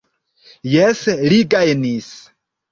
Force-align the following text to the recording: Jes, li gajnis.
Jes, 0.75 1.05
li 1.27 1.39
gajnis. 1.55 2.13